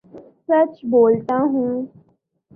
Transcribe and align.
سچ 0.45 0.73
بولتا 0.91 1.37
ہوں 1.51 1.73